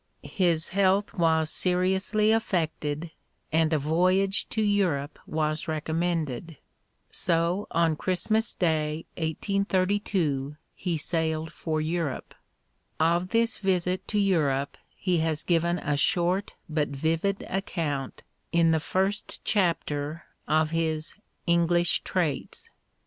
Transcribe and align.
His 0.23 0.69
health 0.69 1.13
was 1.13 1.51
seriously 1.51 2.31
affected, 2.31 3.11
and 3.51 3.71
a 3.71 3.77
voyage 3.77 4.49
to 4.49 4.59
Europe 4.63 5.19
was 5.27 5.67
recommended. 5.67 6.57
So 7.11 7.67
on 7.69 7.95
Christmas 7.95 8.55
Day 8.55 9.05
1832 9.17 10.55
he 10.73 10.97
sailed 10.97 11.53
for 11.53 11.79
Europe. 11.79 12.33
Of 12.99 13.29
this 13.29 13.59
visit 13.59 14.07
to 14.07 14.17
Europe 14.17 14.75
he 14.95 15.19
has 15.19 15.43
given 15.43 15.77
a 15.77 15.97
short 15.97 16.53
but 16.67 16.87
vivid 16.87 17.43
account 17.47 18.23
in 18.51 18.71
the 18.71 18.79
first 18.79 19.45
chapter 19.45 20.23
of 20.47 20.71
his 20.71 21.13
"English 21.45 22.01
Traits." 22.03 22.71